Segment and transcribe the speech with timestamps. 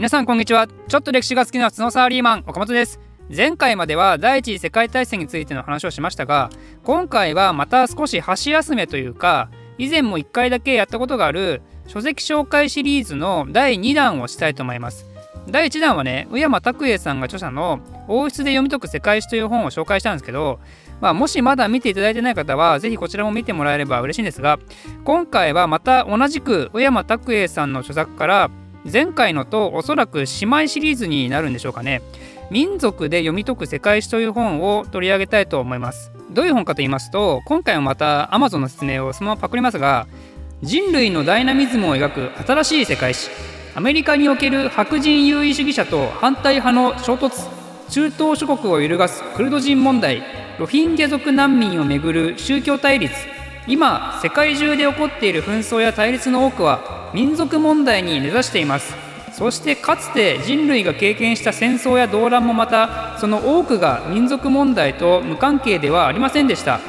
[0.00, 0.66] 皆さんこんにちは。
[0.66, 2.98] ちょっと歴史が好きな普通のサラリーマン岡本です。
[3.36, 6.48] 前回までは第一次世界大戦についての話をしましたが
[6.84, 15.04] 今回はまた少し箸休めというか以前も1回だけやったことがある書籍紹介シリーズの第2弾をしたいと思います。
[15.50, 20.60] 第1弾はね宇山拓英さんが著者の「王室で読み解く世界史」という本を紹介したんですけど
[21.02, 24.58] まあ、もしまだ見ていただいてない方は、ぜひこちらも見てもらえれば嬉しいんですが、
[25.04, 28.50] 今回はまた同じく小山拓英さんの著作から、
[28.84, 32.02] 前回のとおそらく姉妹シリーズになるんでしょうかね。
[32.50, 36.10] 民族で読み解く世界史という本を取り上げたいと思います。
[36.30, 40.06] どういう本かと言いますと、今回もまた Amazon の説明をそのままパクりますが、
[40.62, 43.30] 人類のダイナミズムを描く新しい世界史、
[43.74, 47.48] アメリカにおける白人優位主義者と反対派の衝突、
[47.88, 50.22] 中東諸国を揺るがすクルド人問題、
[50.58, 53.14] ロヒンギャ族難民をめぐる宗教対立
[53.70, 58.94] 今世界中で起こっている紛争や対立の多くは民族問題に根ざしています。
[59.32, 66.80] そしてかつて人類が経験した戦争や動乱もまたその多くが民族問題と無関係ではありませんでした。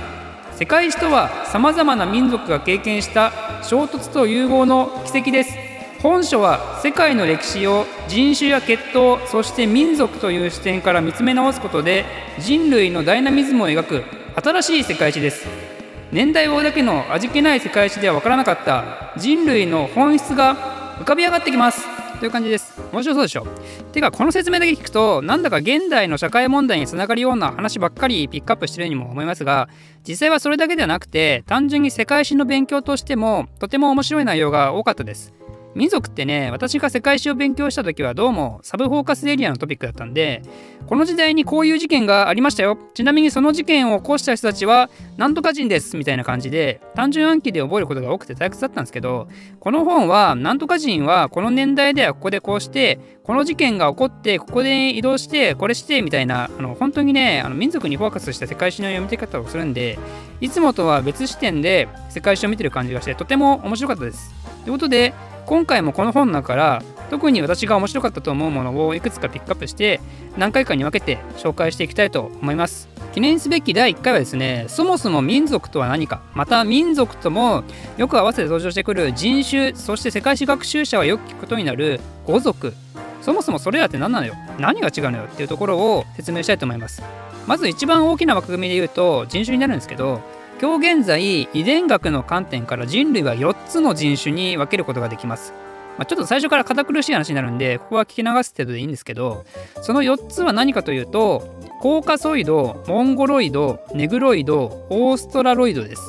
[0.55, 5.55] 世界史とはさまざまな民族が経験した衝突と融合の奇跡です。
[6.01, 12.05] 本書は世界の歴史を人種や血統そして民族という視点から見つめ直すことで
[12.39, 14.03] 人類のダイナミズムを描く
[14.43, 15.80] 新しい世界史です。
[16.11, 21.87] 年代をだけの味気ない世界史では分からなかった人類の本質が浮かび上がってきます。
[22.19, 22.79] という感じです。
[22.91, 23.47] 面白そうでしょ？
[23.93, 29.69] てかこの説明だけ聞くとなんだか現代の社会問題につながるような話ばっかりピックアップしてるようにも思いますが
[30.07, 35.33] 実際はそれだけではなくて単純に世界史の勉強としてもとても面白い内容が多かったです。
[35.73, 40.41] 民族ってね、私が世界史を勉強した時はどうもサブフォーカスエリアのトピックだったんで、
[40.85, 42.77] この時代にこういう事件がありましたよ。
[42.93, 49.29] ちなみにその事件を起こした人たちは、なんとか人ですみたいな感じで、単純暗記で覚えることが多くて退屈だったんですけど、
[49.61, 59.97] この本は、なんとか人はこの年代ではここでこうして、この事件が起こって、ここで移動して、これして、みたいな、あの本当にね、あの民族にフォーカスした世界史の読み解き方をするんで、
[60.41, 64.33] いつもとは別視点で世界史を見てる感じがして、とても面白かったです。
[64.65, 65.13] ということで、
[65.45, 69.99] 今回もこの本の中から特に私が面白かったと思うものをいくつかピックアップして
[70.37, 72.87] 何回かに分けて紹介していきたいと思います。
[73.13, 77.65] 記念すべき第1回はですねそもそも民族とは何かまた民族とも
[77.97, 82.73] よく合わせて登場してくる人種そして世界史学習者はよく聞くことになる語族。
[83.21, 87.03] そもそもそれらって何なのよ何が違うのよっていうところを説明したいと思います。
[87.45, 90.21] まず一番大きな枠組みで言うと人種になるんですけど
[90.61, 95.53] 今日現在遺伝学の観点から人類は4つの人種に分けることができます。
[95.97, 99.43] まあ、ちょっと最初から堅苦しい話になるんでここは聞き流す程度でいいんですけど
[99.81, 106.01] その4つは何かというとコーカソイドモンゴロイドネグロイドオーストラロイドです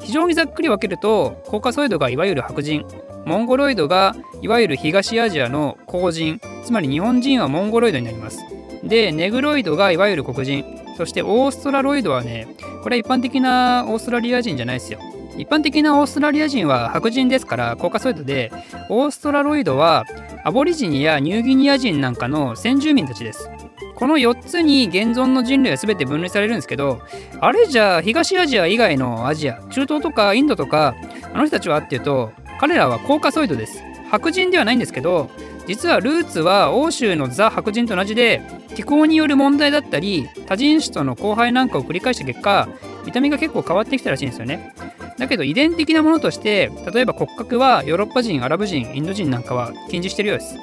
[0.00, 2.86] 非常にざっくり分けるとコーカソイドがいわゆる白人
[3.26, 8.38] モンゴロイドがいわゆる東アジアの黒人つまり日本人はモンゴロイドになります
[8.84, 10.64] でネグロイドがいわゆる黒人
[10.96, 12.46] そしてオーストラロイドはね
[12.84, 15.00] これは一般的なオーストラリア人じゃないですよ。
[15.38, 18.52] 一般的なオーストラリア人は白人ですからコーカソイドで
[18.90, 20.04] オーストラロイドは
[20.44, 23.48] アボリジニやニューギニア人なんかの先住民たちです。
[23.94, 27.00] この4つに現存の人類は全て分類されるんですけど
[27.40, 30.94] あれじゃあ東アジア以外のアジア中東とかインドとか
[31.32, 33.82] あの人たちはっていうと彼らはコーカソイドです。
[34.10, 35.30] 白人ではないんですけど
[35.66, 38.42] 実はルーツは欧州のザ白人と同じで
[38.74, 42.68] 気候による問題だったり多人種との交配なんかを繰り返した結果
[43.06, 44.74] 見た目が結構変わってきたらしいんですよね。
[45.18, 50.58] だけど遺伝的なものとして例えば骨格はヨーロッパ人アラブ人インド人なんかは禁じしてるようです。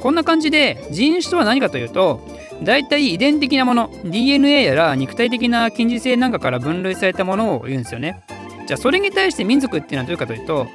[0.00, 2.20] こんな感じで人種とは何かというと
[2.62, 8.20] 大体遺伝的なもの DNA やら肉体的な近似性なんかから分類されたものを言うんですよね。
[8.66, 10.66] じゃあそれに対して民族っていうのはどういうかというと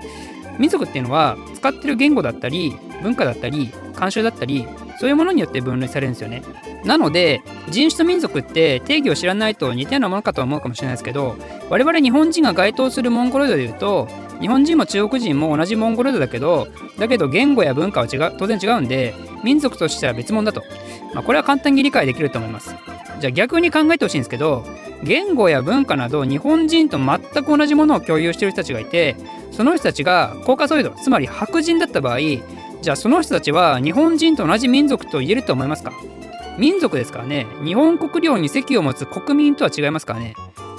[0.60, 4.68] 民族っていうのは使ってる言語だったり文化だったり慣習だったり
[5.00, 6.44] そういうものによって分類されるんですよね。
[6.84, 11.36] なので人種と民族って定義を知らないと似たようなものかと思うかもしれないですけど
[11.70, 14.08] 我々日本人が該当するモンゴロイドでいうと
[14.40, 16.68] 日本人も中国人も同じモンゴロイドだけど
[16.98, 20.64] だけど言語や文化は違う当然違うんで民族としては別物だと、
[21.14, 22.76] まあ、これは簡単に理解できると思います。
[23.20, 24.66] じゃあ逆に考えてほしいんですけど
[25.04, 29.16] 言語や文化など日本人と全く同じものを共有している人たちがいて
[29.52, 35.92] その人たちがコーカソイドつまり白人だった場合じゃあその人たちは日本人と同じ民族と言えると思いますか？
[36.58, 37.46] 民族ですからね。
[37.64, 40.34] 日本国領に席を持つ国民とは違いますからね、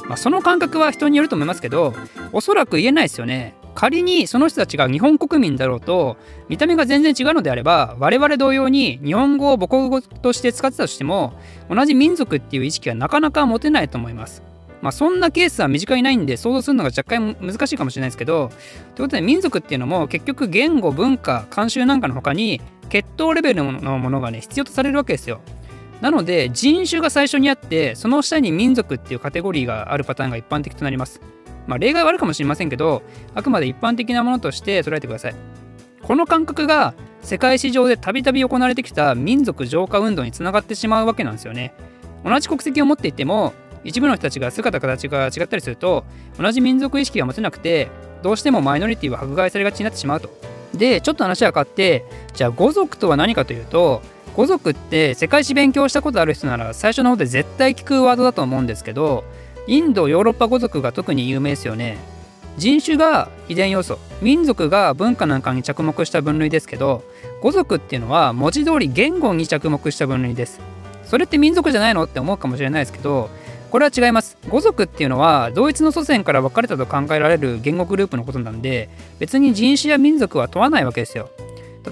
[0.08, 1.94] まあ、その感覚は人によると思いますけど
[2.32, 3.55] おそらく言えないですよね。
[3.75, 6.16] 仮にその人たちが日本国民だろうと
[6.49, 11.32] 見た目が全然違うのであれば我々同様に日本語を母国語として使ってたとしても
[11.70, 14.43] 同じ民族っていう意識はなかなか持てないと思います。
[14.82, 25.40] まあ、そんなケースは身近にないんで想像するのが若干難しいかもしれないですけどということで民族っていうのも結局言語文化慣習なんかの他に血統レベルのものがね必要とされるわけですよ。
[26.00, 31.20] なので人種が最初にあってその下に民族っていうカテゴリーがあるパターンが一般的となります。
[31.66, 33.02] まあ例外はあるかもしれませんけど
[33.34, 35.34] あくまで一般的なものとして捉えてください。
[36.02, 41.74] この感覚が世界史上でたびたび行われてきた民族浄化運動につながってしまうわけなんですよね。
[42.24, 43.52] 同じ国籍を持っていても
[43.84, 46.04] 一部の人たちが姿形が違ったりすると
[46.38, 47.88] 同じ民族意識が持てなくて
[48.22, 50.30] どうしてもマイノリティは迫害されがちになってしまうと。
[50.74, 52.04] でちょっと話は変わって
[52.34, 54.02] じゃあ語族とは何かというと
[54.36, 59.24] 語族って世界史勉強したことある人なら最初の方で絶対聞くワードだと思うんですけど
[59.66, 61.98] インドヨーロッパ語族が特に有名ですよね。
[62.56, 67.04] 人種が遺伝要素民族が文化なんかに着目した分類ですけど
[67.40, 70.60] 語族っていうのは文字通り言語に着目した分類です。
[71.04, 72.04] それって民族じゃないの？
[72.04, 73.30] って思うかもしれないですけど
[73.70, 78.88] これは違います語族っていうのは同一の祖先から分かれたと考えられる言語グループのことなんで
[79.19, 81.31] 別に人種や民族は問わないわけですよ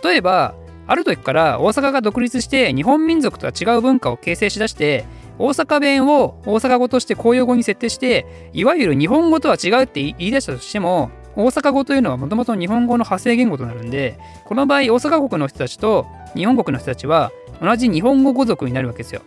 [0.03, 0.55] 例えば
[0.87, 5.05] ある時から大阪が独立して日本民族とは違う文化を形成しだして
[5.39, 17.31] 大阪弁を大阪語として公用語に設定していわゆる日本語とは違うって言い出したとしても大阪語というのはもともと日本語の派生言語となるんでこの場合大阪国の人たちと日本国の人たちは
[17.63, 19.23] 同じ日本語語族になるわけですよ。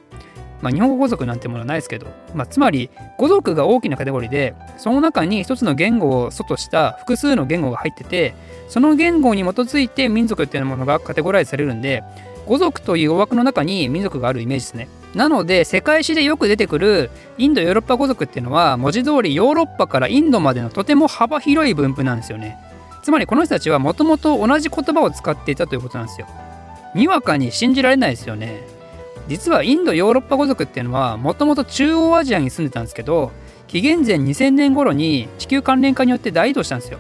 [0.62, 8.36] まあ、日本語語族なんてものはないですけど、まあ、つまり語族が大きなカテゴリーでその中に一つの言語を祖とした複数の言語が入ってて
[8.70, 12.04] その言語に基づいて民族っていうものがカテゴライズされるんで
[12.46, 14.88] 語族という大枠の中に民族があるイメージですね。
[15.16, 22.58] なので世界史でよく出てくるインド・ヨーロッパ語族っていうのは文字通りヨーロッパからインドまでのとても幅広い分布なんですよね。
[23.04, 26.28] つまりこの人たちはもともと同じ言葉を使っていたということなんですよ。
[26.96, 28.62] にわかに信じられないですよね。
[29.32, 33.32] 実はインド・ヨーロッパ語族っていうのはもともと中央アジアに住んでたんですけど
[33.70, 37.00] 紀元前2000年頃に地球関連化によって大移動したんですよ。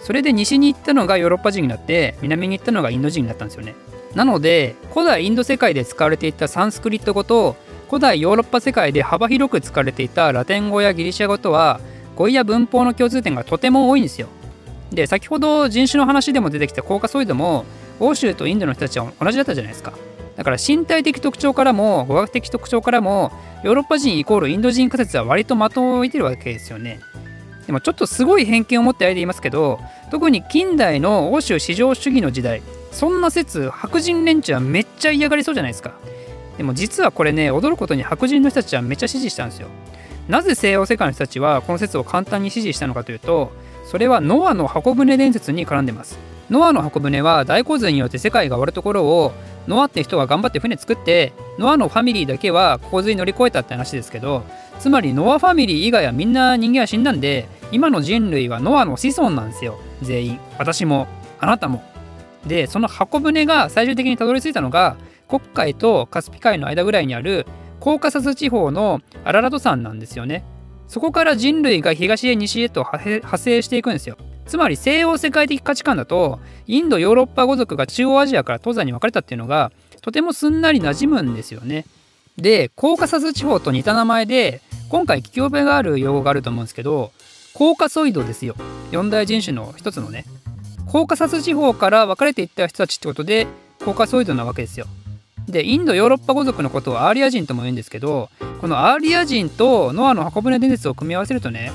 [0.00, 3.76] それで西に行ったのがヨーロッパ人になって南に行ったのがインド人になったんですよね。
[4.16, 7.54] なので古代インド世界で使われていたサンスクリット語と
[7.88, 11.78] 古代ヨーロッパ世界で幅広く使われていたラテン語やギリシャ語とは
[12.16, 14.26] 語彙や文法の共通点がとても多いんですよ。
[14.90, 17.64] で先ほど人種の話でも出てきたコーカソイドも
[18.00, 19.92] 欧州とインドの人たちは同じだったじゃないですか。
[20.38, 23.32] だから身体的特徴からも語学的特徴からも
[23.64, 27.00] ヨーロッパ人イコールインド人仮説は割と的を置いてるわけですよね。
[27.66, 29.80] でもちょっとすごい偏見を持ってあえて言いますけど
[30.12, 32.62] 特に近代の欧州至上主義の時代
[32.92, 35.94] そんな説白人連中はめっちゃ嫌がりそうじゃないですか。
[36.56, 39.66] でも実はこれね驚くことに白人の人たちはめっちゃ支持したんですよ。
[40.28, 43.50] なぜ西洋世界の人たちはこの説を簡単に支持したのかというと
[43.84, 46.16] それはノアの箱舟伝説に絡んでます。
[46.48, 49.32] ノアの箱舟は大洪水によって世界が終わるところを
[49.68, 54.42] ノアって人が頑張って船作ってノアのファミリーだけは洪水乗り越えたって話ですけど
[54.80, 60.40] つまりノアファミリー以外はみんな人間は死んだんで今の人類はノアの子孫なんですよ全員。
[60.58, 61.06] 私も
[61.38, 61.82] あなたも。
[62.46, 64.96] でその箱舟が最終的にたどり着いたのが
[65.28, 67.46] 黒海とカスピ海の間ぐらいにある
[67.80, 70.44] コーカサス地方のアララト山なんですよね。
[70.86, 74.16] そこから人類が東へ西へと派生していくんですよ。
[74.48, 81.84] つまり西洋世界的価値観だとインドヨーロッパ語族が中央アジアから東西に分かれたっていうのがとてもすんなり馴染むんですよね。
[82.36, 87.12] でコーカサス地方と似た名前で今回聞き覚えがある用語があると思うんですけど
[87.52, 88.54] コーカソイドですよ。
[88.90, 90.24] 四大人種の一つのね。
[90.86, 93.46] コーカサス地方から分かれていった人たちってことで
[93.84, 94.86] コーカソイドなわけですよ。
[95.46, 98.30] でインドヨーロッパ語族のことをアーリア人とも言うんですけど
[98.60, 101.72] このアーリア人とノアの箱舟伝説を組み合わせるとね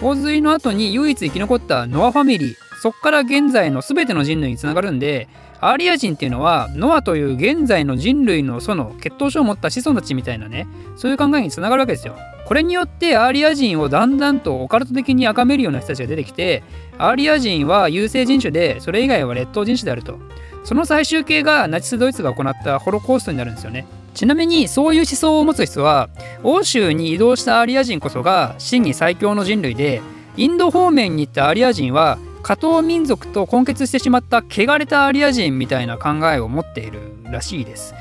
[0.00, 2.54] 洪水の後に唯一生き残ったノアファミリー。
[2.82, 5.26] そっから現在の全ての人類につながるんで
[5.58, 12.14] アーリア人っていうのはノアという現在の人類のその血統書を持った子孫たちみたいなねそういう考えにつながるわけですよ。
[12.44, 16.62] これによってアーリア人をだんだんとオカルト的に崇めるような人たちが出てきて
[16.98, 20.18] アーリア人は優勢人種でそれ以外は劣等人種であると。
[20.64, 23.86] その最終形がナチスドイツが行ったホロコーストになるんですよね。
[24.14, 26.08] ちなみにそういう思想を持つ人は
[26.42, 30.00] 欧州に移動したアリア人こそが真に最強の人類で
[30.36, 37.94] インド方面に行ったアリア人は加藤民族と根結してしまった汚れたアリア人みたいな考えを持っているらしいです。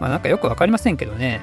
[0.00, 1.42] まあなんかよく分かりませんけどね。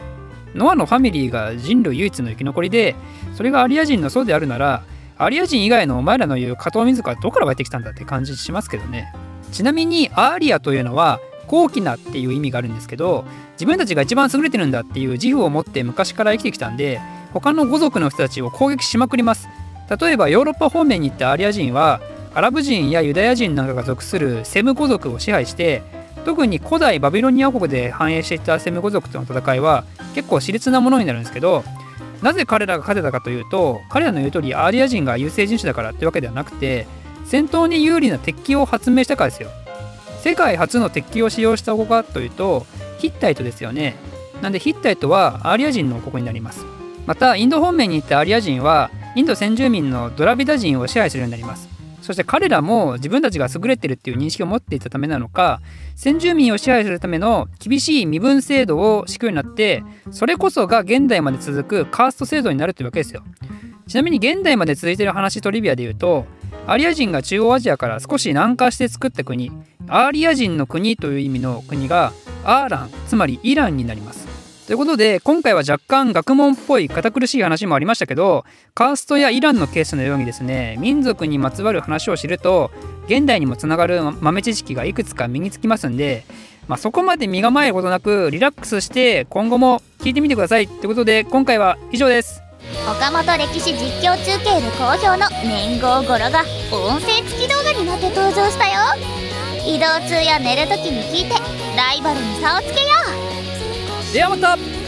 [0.55, 2.95] ノアのファミリーが人類唯一の生き残りで
[3.35, 4.83] それがアリア人のそうであるなら
[5.17, 9.13] アリア人以外のお前らの言う加藤民族はどこから湧いてきたんだって感じしますけどね
[9.51, 17.01] ちなみにアーリアというのは高貴なっていう意味があるんですけど自分たちが一番優れてるんだっていう自負を持って昔から生きてきたんで
[17.33, 19.47] 他の語族の人たちを攻撃しまくります。
[19.99, 22.01] 例えばヨーロッパ方面に行ったアリア人は
[22.35, 25.81] アラブ人やユダヤ人なんかが属するセム語族を支配して
[26.25, 31.63] 特に古代バビロニア国で繁栄していたセム語族との戦いは結構熾烈なものになるんですけど
[32.21, 36.85] なぜ彼らが勝てたかというと彼らの言う通りアーリア人が優勢人種だからってわけではなくて
[37.25, 39.49] 戦闘に有利な鉄器を発明したからですよ。
[40.21, 42.65] 世界初の鉄器を使用した王国かというと
[42.99, 43.95] ヒッタイトですよね。
[44.41, 46.65] なんでヒッタイトはアーリア人の王国になります。
[47.05, 51.67] またインド方面に行ったアーリア人はインド先住民のドラビダ人を支配するようになります。
[52.07, 55.59] そして彼らも自分たちが優れてるっていう認識を持っていたためなのか
[55.97, 63.23] 先住民を支配するための厳しい身分制度を敷くようになってそれこそが現代まで続くカースト制度になるというわけですよ。
[63.89, 66.25] ちなみに現代まで続いている話トリビアで言うと
[66.65, 69.51] アリア人が中央アジアから少し南下して作った国
[69.89, 72.13] アーリア人の国という意味の国が
[72.43, 74.27] アーランつまりイランになります。
[74.67, 82.69] ということで今回は若干学問っぽい堅苦しい話もありましたけどカーストやイランのケースのようにですね民族にまつわる話を知ると
[83.05, 86.25] 現代にもつながる豆知識がいくつか身につきますんで、
[86.67, 92.41] まあ、そこまで身構えることなくリラックスして今後も聞いてみてくださいということで今回は以上です。
[92.85, 99.16] 岡本歴史実況中継で好評の年号語呂が音声付き動画になって登場したよ。
[99.67, 101.35] 移動中や寝るときに聞いて
[101.75, 102.87] ライバルに差をつけよ
[104.09, 104.13] う。
[104.13, 104.86] ではまた。